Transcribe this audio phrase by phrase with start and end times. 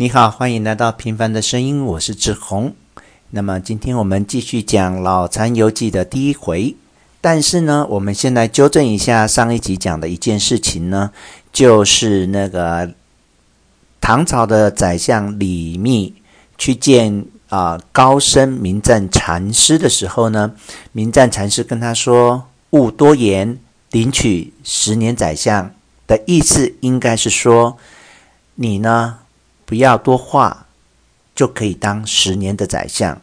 [0.00, 2.74] 你好，欢迎来到平凡的声音，我是志宏。
[3.32, 6.74] 那么今天我们继续讲《老残游记》的第一回，
[7.20, 11.10] 但是呢，我们先来纠正一下上一集讲的一件事情呢，
[11.52, 12.94] 就是那个
[14.00, 16.14] 唐朝的宰相李密
[16.56, 20.54] 去见啊、高僧明赞禅师的时候呢，
[20.92, 23.58] 明赞禅师跟他说：“勿多言，
[23.90, 25.70] 领取十年宰相。”
[26.08, 27.76] 的意思应该是说，
[28.54, 29.18] 你呢，
[29.70, 30.66] 不要多话，
[31.32, 33.16] 就可以当十年的宰相。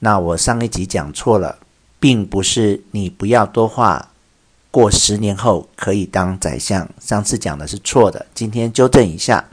[0.00, 1.58] 那我上一集讲错了，
[2.00, 4.08] 并不是你不要多话，
[4.72, 6.88] 过十年后可以当宰相。
[7.00, 9.44] 上次讲的是错的，今天纠正一下。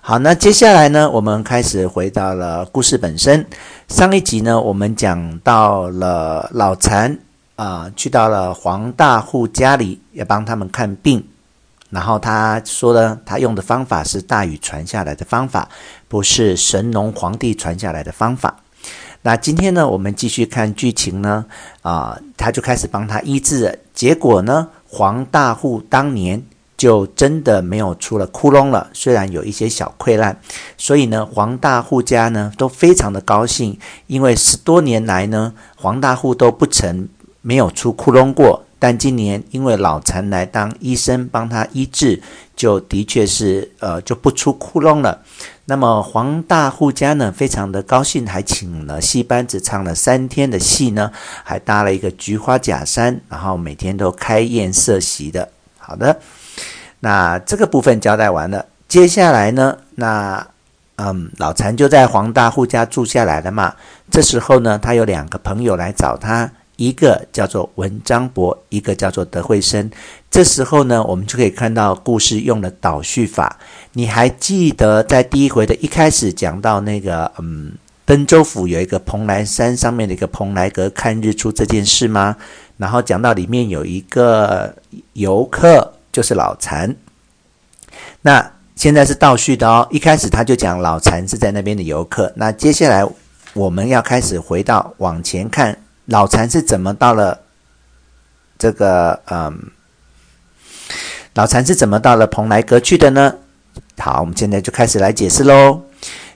[0.00, 3.44] 好，那接下来呢，我们开始回到了故事本身。
[3.88, 7.18] 上一集呢，我们讲到了老残
[7.56, 11.26] 啊、去到了黄大户家里，要帮他们看病。
[11.92, 15.68] 然后他说呢，他用的方法是大禹传下来的方法，
[16.08, 18.56] 不是神农皇帝传下来的方法。
[19.20, 21.44] 那今天呢，我们继续看剧情呢，
[21.82, 23.78] 啊、他就开始帮他医治。
[23.92, 26.42] 结果呢，黄大户当年
[26.78, 30.40] 就真的没有出了窟窿了，虽然有一些小溃烂，
[30.78, 37.06] 所以呢，黄大户家呢都非常的高兴，因为十多年来呢，黄大户都不曾
[37.42, 38.64] 没有出窟窿过。
[38.82, 42.20] 但今年因为老残来当医生帮他医治，
[42.56, 45.20] 就的确是呃就不出窟窿了。
[45.66, 51.12] 那么黄大户家呢非常的高兴，还请了戏班子唱了三天的戏呢，
[51.44, 55.48] 还搭了一个菊花假山，然后每天都开宴设席的。
[55.78, 56.18] 好的，
[56.98, 60.44] 那这个部分交代完了，接下来呢，那
[60.96, 63.76] 嗯老残就在黄大户家住下来了嘛。
[64.10, 66.50] 这时候呢，他有两个朋友来找他。
[66.82, 69.88] 一个叫做文章博，一个叫做德惠生。
[70.28, 73.56] 这时候呢，我们就可以看到故事用了倒叙法。
[73.92, 77.72] 你还记得在第一回的一开始讲到那个，嗯，
[78.04, 82.36] 登州府有一个蓬莱山上面的一个蓬莱阁看日出这件事吗？
[82.78, 84.74] 然后讲到里面有一个
[85.12, 86.96] 游客，就是老残。
[88.22, 92.32] 那现在是倒叙的哦，一开始他就讲老残是在那边的游客。
[92.34, 93.06] 那接下来
[93.54, 95.78] 我们要开始回到往前看。
[96.06, 97.40] 老残是怎么到了
[98.58, 99.70] 这个嗯？
[101.34, 103.34] 老残是怎么到了蓬莱阁去的呢？
[103.98, 105.80] 好，我们现在就开始来解释喽。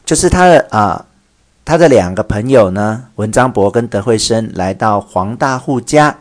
[0.05, 1.05] 就是他的啊，
[1.65, 6.17] 他的两个朋友呢，文章伯跟德惠生来到黄大户家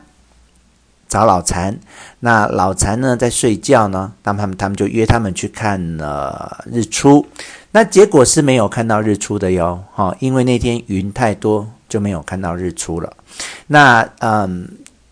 [1.07, 1.79] 找老禅。
[2.19, 7.25] 那老禅呢在睡觉呢，那他们他们就约他们去看了日出。
[7.71, 11.69] 那结果是没有看到日出的哟，哈，因为那天云太多。
[11.95, 13.13] 就没有看到日出了。
[13.67, 14.67] 那嗯，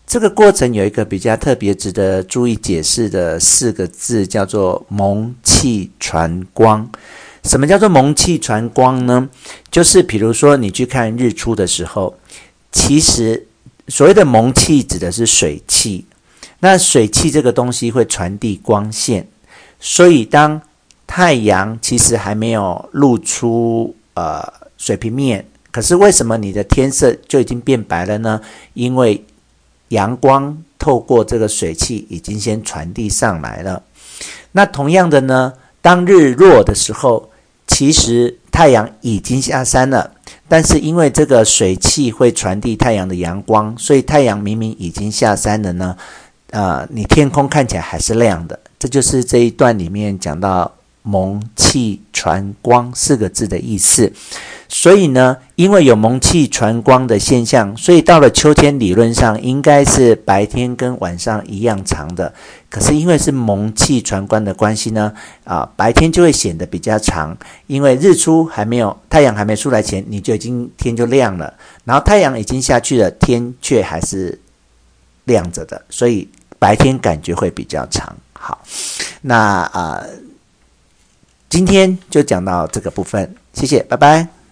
[0.06, 6.86] 这个过程有一个比较特别值得注意解释的四个字，叫做“蒙气传光”。
[7.44, 9.26] 什么叫做“蒙气传光”呢？
[9.70, 12.14] 就是比如说你去看日出的时候，
[12.70, 13.46] 其实
[13.88, 16.04] 所谓的蒙气指的是水汽。
[16.60, 19.26] 那水汽这个东西会传递光线，
[19.80, 20.60] 所以当
[21.06, 25.46] 太阳其实还没有露出呃水平面。
[25.74, 28.40] 可是为什么你的天色就已经变白了呢？
[28.74, 29.24] 因为
[29.88, 33.82] 阳光透过这个水汽已经先传递上来了。
[34.52, 37.28] 那同样的呢，当日落的时候，
[37.66, 40.12] 其实太阳已经下山了，
[40.46, 45.96] 但是因为这个水汽会传递太阳的阳光，所以太阳明明已经下山了呢，
[46.50, 48.56] 呃，你天空看起来还是亮的。
[48.78, 54.12] 这就是这一段里面讲到“蒙气传光”四个字的意思。
[54.68, 62.32] 所以呢，因为有蒙气传光的现象，所以到了秋天，理论上应该是白天跟晚上一样长的。
[62.68, 65.12] 可是因为是蒙气传光的关系呢，
[65.44, 67.36] 啊，白天就会显得比较长。
[67.66, 71.54] 因为日出还没有，太阳还没出来前，你就已经天就亮了。
[71.84, 74.38] 然后太阳已经下去了，天却还是
[75.24, 78.12] 亮着的，所以白天感觉会比较长。
[78.32, 78.60] 好，
[79.22, 80.04] 那啊，
[81.48, 84.43] 今天就讲到这个部分，谢谢，拜拜。